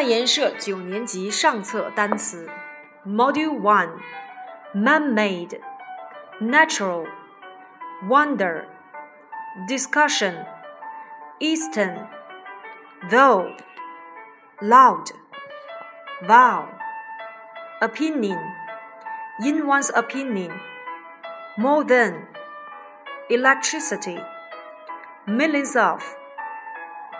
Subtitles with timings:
[0.00, 2.50] 在研社九年级上册单词，
[3.06, 4.00] Module One,
[4.74, 5.60] Man-made,
[6.40, 7.06] Natural,
[8.06, 8.66] Wonder,
[9.66, 10.44] Discussion,
[11.38, 12.08] Eastern,
[13.08, 13.56] Though,
[14.60, 15.12] Loud,
[16.26, 16.66] Vow,
[17.80, 18.38] Opinion,
[19.40, 20.50] in one's opinion,
[21.56, 22.26] more than,
[23.30, 24.18] Electricity,
[25.26, 26.02] millions of,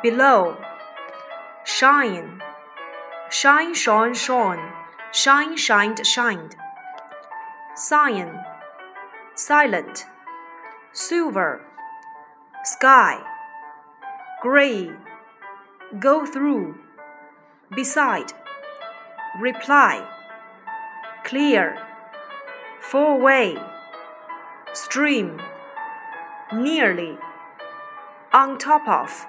[0.03, 0.57] below,
[1.65, 2.41] shine,
[3.32, 4.60] shine, shone, shone,
[5.14, 6.54] shine, shined, shined,
[7.76, 8.44] cyan,
[9.36, 10.06] silent,
[10.92, 11.62] silver,
[12.66, 13.18] sky,
[14.42, 14.92] gray,
[15.98, 16.76] go through,
[17.74, 18.34] beside,
[19.40, 20.06] reply,
[21.24, 21.80] clear,
[22.82, 23.56] far away,
[24.74, 25.40] stream,
[26.54, 27.18] nearly,
[28.34, 29.26] on top of,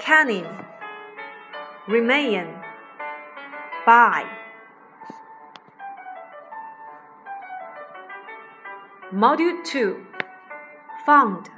[0.00, 0.46] canning,
[1.86, 2.46] remain,
[3.86, 4.24] by.
[9.12, 10.04] Module 2
[11.06, 11.48] Found.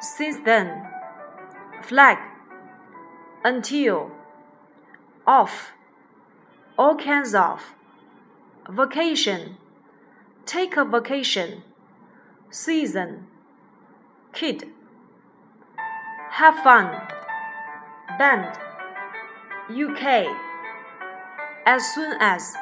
[0.00, 0.82] Since then.
[1.80, 2.18] Flag.
[3.44, 4.10] Until.
[5.28, 5.70] Off.
[6.76, 7.62] All kinds of.
[8.68, 9.58] Vacation.
[10.44, 11.62] Take a vacation.
[12.50, 13.28] Season.
[14.32, 14.64] Kid.
[16.32, 17.00] Have fun.
[18.18, 18.58] Band.
[19.70, 20.47] UK
[21.68, 22.56] as soon as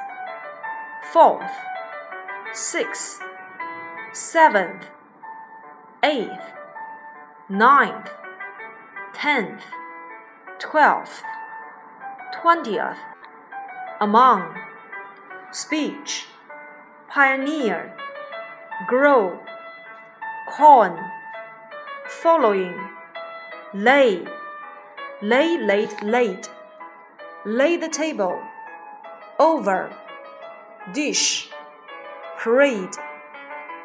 [1.13, 1.53] fourth,
[2.53, 3.23] sixth,
[4.13, 4.83] seventh,
[6.03, 6.47] eighth,
[7.49, 8.09] ninth,
[9.15, 9.63] tenth,
[10.59, 11.23] twelfth,
[12.43, 12.99] twentieth,
[14.01, 14.43] among,
[15.53, 16.25] speech,
[17.09, 17.97] pioneer,
[18.89, 19.39] grow,
[20.49, 20.99] corn,
[22.09, 22.75] following,
[23.73, 24.27] lay,
[25.23, 26.51] lay late late
[27.45, 28.43] lay the table,
[29.39, 29.93] over,
[30.93, 31.49] dish,
[32.39, 32.97] parade,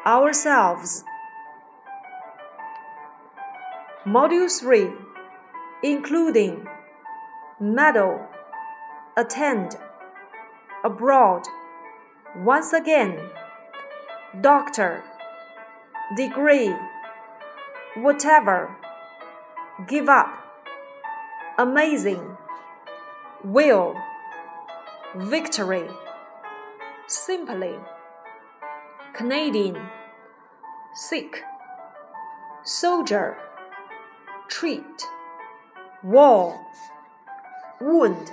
[0.06, 1.04] ourselves.
[4.04, 4.90] Module 3
[5.82, 6.64] including
[7.58, 8.24] medal,
[9.16, 9.76] attend,
[10.84, 11.42] abroad,
[12.36, 13.18] once again,
[14.40, 15.02] doctor,
[16.16, 16.72] degree,
[17.96, 18.76] whatever,
[19.88, 20.32] give up,
[21.58, 22.36] amazing.
[23.44, 23.96] Will,
[25.16, 25.88] victory,
[27.06, 27.74] simply,
[29.12, 29.76] Canadian,
[30.94, 31.42] sick,
[32.64, 33.36] soldier,
[34.48, 35.06] treat,
[36.02, 36.58] war,
[37.80, 38.32] wound,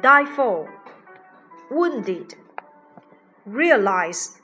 [0.00, 0.72] die for,
[1.70, 2.34] wounded,
[3.44, 4.40] realize,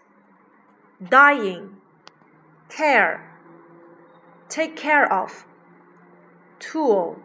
[1.09, 1.77] dying,
[2.69, 3.39] care,
[4.49, 5.47] take care of,
[6.59, 7.19] tool.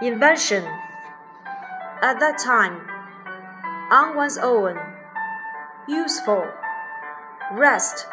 [0.00, 0.64] Invention
[2.02, 2.80] at that time
[3.90, 4.78] on one's own
[5.88, 6.46] useful
[7.52, 8.06] rest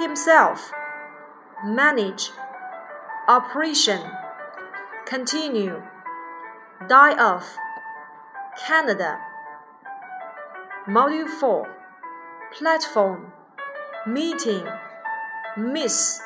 [0.00, 0.72] himself
[1.64, 2.30] manage
[3.28, 4.00] operation
[5.06, 5.82] continue
[6.88, 7.56] die off
[8.56, 9.18] canada.
[10.86, 11.68] Module 4
[12.52, 13.32] platform
[14.06, 14.66] meeting
[15.56, 16.20] miss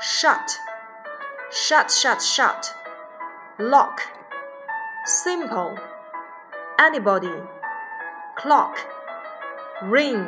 [0.00, 0.58] shut
[1.50, 2.74] shut shut shut
[3.58, 4.02] lock,
[5.06, 5.78] simple,
[6.80, 7.32] anybody,
[8.36, 8.76] clock,
[9.84, 10.26] ring,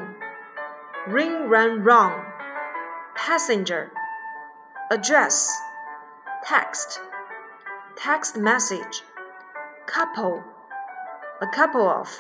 [1.09, 2.25] ring, run, wrong,
[3.17, 3.91] passenger,
[4.93, 5.53] address,
[6.45, 7.01] text,
[7.97, 9.03] text message,
[9.87, 10.45] couple,
[11.43, 12.17] a couple of,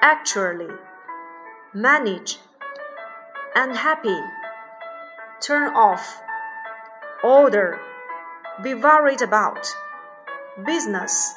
[0.00, 0.68] actually,
[1.74, 2.38] manage,
[3.56, 4.20] unhappy,
[5.40, 6.22] turn off,
[7.24, 7.80] order,
[8.62, 9.66] be worried about.
[10.66, 11.34] Business,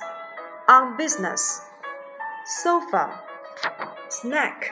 [0.68, 1.62] on business,
[2.46, 3.20] sofa,
[4.08, 4.72] snack,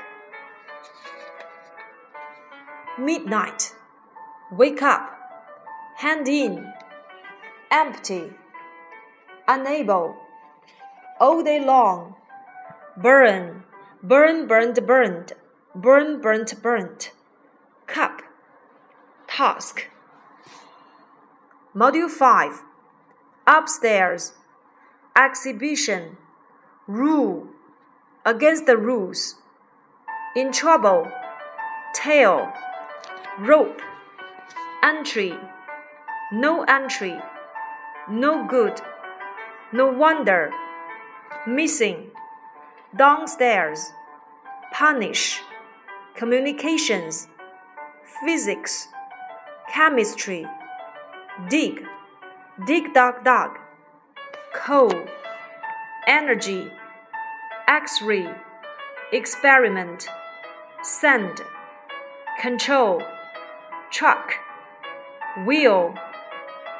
[2.98, 3.74] midnight,
[4.51, 5.12] wake up,
[5.98, 6.71] hand in,
[7.69, 8.31] empty,
[9.48, 10.16] unable,
[11.19, 12.16] all day long,
[12.95, 13.63] burn,
[14.01, 15.33] burn, burned, burned,
[15.75, 17.12] burn, burnt, burnt,
[17.88, 18.21] cup,
[19.27, 19.88] task.
[21.75, 22.63] Module 5
[23.48, 24.33] upstairs,
[25.16, 26.18] exhibition,
[26.88, 27.48] rule,
[28.25, 29.36] against the rules,
[30.36, 31.08] in trouble,
[31.94, 32.52] tail,
[33.40, 33.81] rope,
[34.84, 35.38] entry,
[36.31, 37.19] no entry,
[38.10, 38.81] no good,
[39.74, 40.52] no wonder,
[41.48, 42.12] missing,
[42.98, 43.92] downstairs,
[44.72, 45.42] punish,
[46.16, 47.28] communications,
[48.25, 48.88] physics,
[49.74, 50.46] chemistry,
[51.50, 51.86] dig
[52.66, 53.57] dig dog dog
[54.53, 55.06] coal,
[56.07, 56.71] energy,
[57.68, 58.30] x ray,
[59.13, 60.07] experiment,
[60.83, 61.42] sand,
[62.42, 63.01] control,
[63.92, 64.33] truck,
[65.45, 65.94] wheel,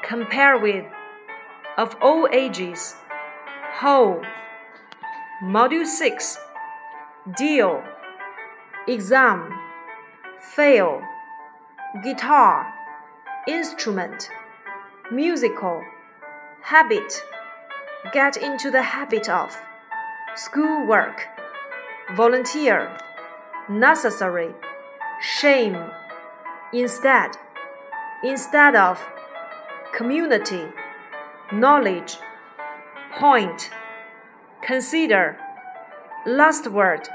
[0.04, 0.86] compare with,
[1.78, 2.96] of all ages,
[3.74, 4.22] whole.
[5.42, 6.38] Module 6
[7.36, 7.82] Deal,
[8.86, 9.52] exam,
[10.40, 11.02] fail,
[12.02, 12.72] guitar,
[13.48, 14.28] instrument,
[15.10, 15.82] musical,
[16.62, 17.24] habit,
[18.10, 19.56] get into the habit of,
[20.34, 21.28] schoolwork,
[22.16, 22.90] volunteer,
[23.68, 24.52] necessary,
[25.20, 25.76] shame,
[26.72, 27.36] instead,
[28.24, 29.00] instead of,
[29.94, 30.64] community,
[31.52, 32.16] knowledge,
[33.12, 33.70] point,
[34.62, 35.38] consider,
[36.26, 37.08] last word,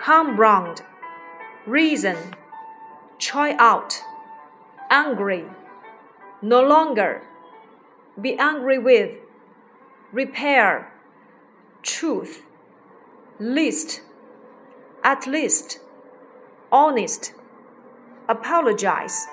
[0.00, 0.82] come round,
[1.66, 2.16] reason,
[3.18, 4.00] try out,
[4.88, 5.46] angry,
[6.42, 7.22] no longer,
[8.20, 9.10] be angry with,
[10.12, 10.92] repair,
[11.82, 12.42] truth,
[13.38, 14.02] list,
[15.04, 15.78] at least,
[16.72, 17.32] honest,
[18.28, 19.26] apologize,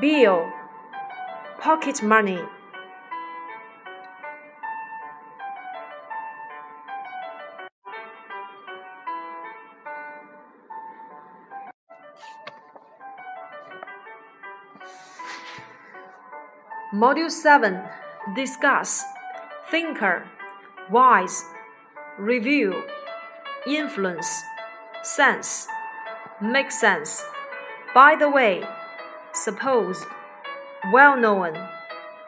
[0.00, 0.50] bill,
[1.60, 2.40] pocket money.
[16.94, 17.80] Module 7
[18.34, 19.02] Discuss,
[19.72, 20.24] Thinker,
[20.90, 21.46] Wise,
[22.18, 22.82] Review,
[23.66, 24.42] Influence,
[25.02, 25.66] Sense,
[26.42, 27.24] Make sense.
[27.94, 28.64] By the way,
[29.32, 30.04] suppose,
[30.92, 31.56] well known,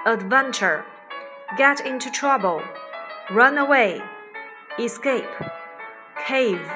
[0.06, 0.86] adventure,
[1.58, 2.62] get into trouble,
[3.30, 4.00] run away,
[4.78, 5.28] escape,
[6.26, 6.66] cave,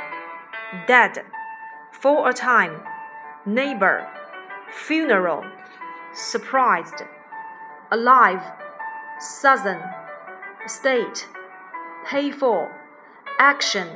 [0.86, 1.24] dead,
[1.92, 2.82] for a time,
[3.46, 4.06] neighbor,
[4.70, 5.46] funeral,
[6.12, 7.04] surprised
[7.90, 8.42] alive,
[9.18, 9.80] southern,
[10.66, 11.28] state,
[12.06, 12.70] pay for,
[13.38, 13.88] action,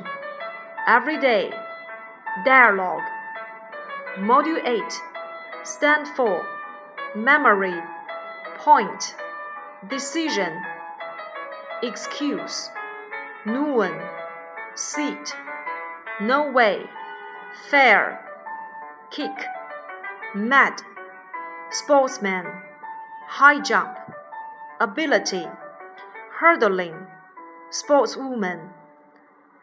[0.87, 1.51] everyday,
[2.45, 3.03] dialogue.
[4.17, 4.81] Module 8
[5.63, 6.45] stand for,
[7.15, 7.79] memory,
[8.57, 9.15] point,
[9.89, 10.61] decision,
[11.81, 12.69] excuse,
[13.45, 13.91] noon,
[14.75, 15.35] seat,
[16.21, 16.83] no way,
[17.69, 18.19] fair,
[19.11, 19.31] kick,
[20.35, 20.81] mad,
[21.71, 22.45] sportsman.
[23.27, 23.97] High jump,
[24.79, 25.47] ability,
[26.39, 27.07] hurdling,
[27.71, 28.69] sportswoman,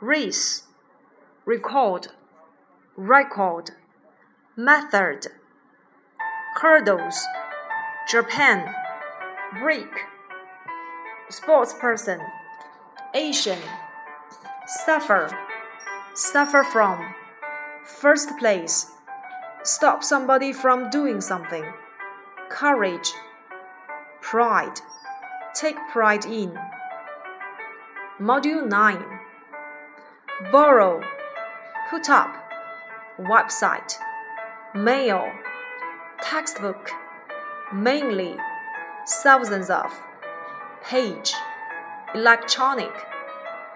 [0.01, 0.65] race,
[1.45, 2.09] record,
[2.97, 3.71] record,
[4.57, 5.27] method,
[6.57, 7.19] hurdles,
[8.09, 8.73] Japan,
[9.59, 10.07] break,
[11.31, 12.21] sportsperson,
[13.15, 13.59] Asian,
[14.85, 15.37] suffer,
[16.15, 17.15] suffer from,
[17.85, 18.93] first place,
[19.65, 21.65] stop somebody from doing something,
[22.49, 23.13] courage
[24.21, 24.81] pride,
[25.55, 26.57] take pride in.
[28.21, 29.05] Module 9
[30.53, 31.03] Borrow,
[31.91, 32.35] put up,
[33.19, 33.95] website,
[34.75, 35.31] mail,
[36.23, 36.91] textbook,
[37.75, 38.37] mainly,
[39.23, 39.93] thousands of,
[40.85, 41.35] page,
[42.15, 42.93] electronic,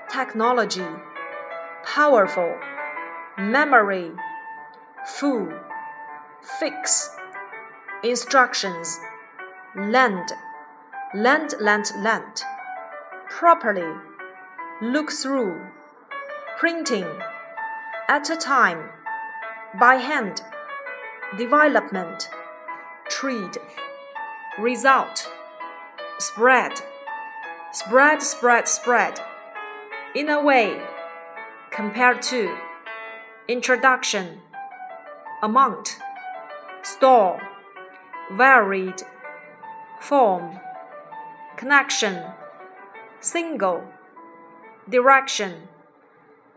[0.09, 0.87] technology,
[1.85, 2.56] powerful,
[3.38, 4.12] memory,
[5.06, 5.49] full,
[6.58, 7.10] fix,
[8.03, 9.01] instructions.
[9.77, 10.32] Lend,
[11.15, 12.43] lend, lend, lend,
[13.31, 13.94] properly,
[14.83, 15.61] look through,
[16.59, 17.06] printing,
[18.09, 18.91] at a time,
[19.79, 20.43] by hand,
[21.39, 22.29] development,
[23.09, 23.56] trade,
[24.59, 25.31] result,
[26.19, 26.73] spread,
[27.73, 29.21] spread, spread, spread,
[30.17, 30.83] in a way,
[31.71, 32.56] compared to,
[33.47, 34.41] introduction,
[35.43, 35.99] amount,
[36.83, 37.41] store,
[38.33, 39.01] varied.
[40.01, 40.61] Form,
[41.56, 42.23] connection,
[43.20, 43.84] single,
[44.89, 45.69] direction,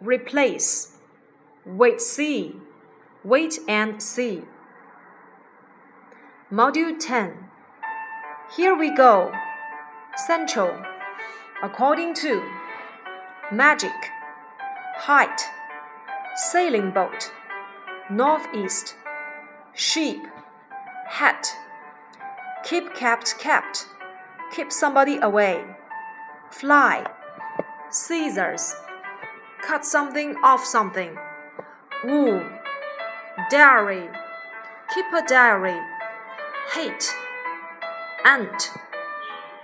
[0.02, 0.98] replace,
[1.66, 2.56] wait see,
[3.24, 4.44] wait and see.
[6.52, 7.50] Module 10
[8.56, 9.32] Here we go.
[10.26, 10.74] Central,
[11.62, 12.42] according to,
[13.52, 13.92] magic,
[14.96, 15.42] height,
[16.36, 17.32] sailing boat,
[18.10, 18.96] northeast,
[19.74, 20.22] sheep,
[21.08, 21.48] hat.
[22.64, 23.88] Keep kept kept,
[24.54, 25.64] keep somebody away,
[26.50, 27.06] fly,
[27.90, 28.74] scissors,
[29.62, 31.18] cut something off something,
[32.04, 32.44] wool,
[33.50, 34.10] diary,
[34.94, 35.80] keep a diary,
[36.74, 37.14] hate,
[38.26, 38.72] ant,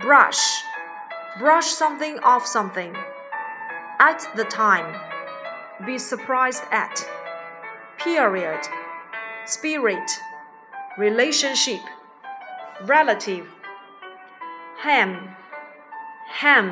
[0.02, 0.64] brush,
[1.40, 2.96] brush something off something,
[4.00, 5.00] at the time,
[5.86, 7.08] be surprised at,
[7.98, 8.60] period,
[9.46, 10.12] spirit,
[10.98, 11.82] relationship.
[12.86, 13.48] Relative
[14.84, 15.30] ham
[16.28, 16.68] ham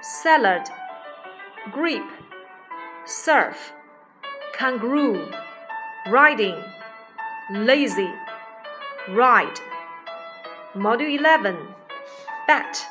[0.00, 0.70] salad,
[1.70, 2.06] grip,
[3.04, 3.74] surf,
[4.54, 5.30] kangaroo,
[6.06, 6.56] riding,
[7.50, 8.10] lazy,
[9.10, 9.60] ride.
[10.74, 11.56] Module 11
[12.46, 12.86] Bat,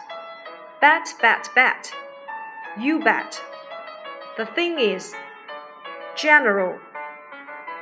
[0.79, 1.91] bat, bat, bat.
[2.79, 3.41] You bat.
[4.37, 5.15] The thing is
[6.15, 6.77] general,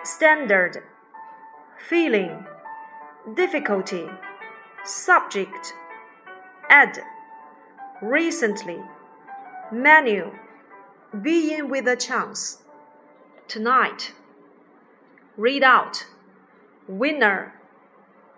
[0.03, 0.81] standard,
[1.89, 2.45] feeling,
[3.35, 4.07] difficulty,
[4.85, 5.73] subject,
[6.69, 6.99] add,
[8.01, 8.79] recently,
[9.71, 10.31] menu,
[11.21, 12.59] be in with a chance,
[13.47, 14.13] tonight,
[15.35, 16.05] read out,
[16.87, 17.53] winner,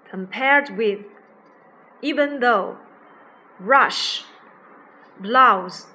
[0.09, 0.99] compared with,
[2.01, 2.77] even though,
[3.59, 4.23] rush,
[5.19, 5.87] blouse,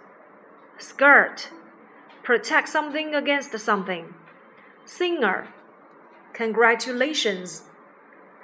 [0.78, 1.50] skirt
[2.24, 4.14] protect something against something.
[4.84, 5.48] Singer,
[6.32, 7.64] congratulations.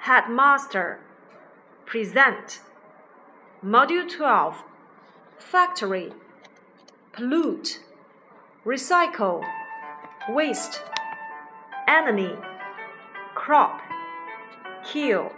[0.01, 1.01] Headmaster,
[1.87, 2.61] present.
[3.63, 4.65] Module 12,
[5.39, 6.15] factory,
[7.13, 7.81] pollute,
[8.65, 9.45] recycle,
[10.31, 10.83] waste,
[11.87, 12.35] enemy,
[13.35, 13.83] crop,
[14.83, 15.31] kill,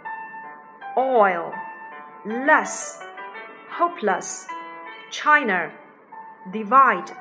[0.97, 1.53] oil,
[2.25, 3.03] less,
[3.71, 4.47] hopeless,
[5.11, 5.69] China,
[6.53, 7.11] divide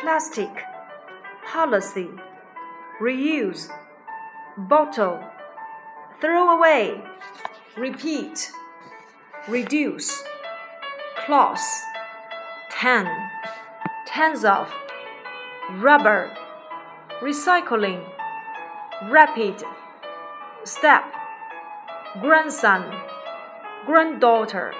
[0.00, 0.64] plastic,
[1.46, 2.08] policy,
[3.00, 3.68] reuse,
[4.56, 5.22] bottle,
[6.20, 7.00] throw away,
[7.76, 8.50] repeat,
[9.48, 10.22] reduce,
[11.24, 11.64] cloth,
[12.70, 13.06] tan,
[14.06, 14.70] tens of,
[15.72, 16.30] rubber,
[17.22, 18.04] recycling,
[19.08, 19.62] rapid,
[20.64, 21.04] step,
[22.20, 22.94] grandson,
[23.86, 24.74] granddaughter.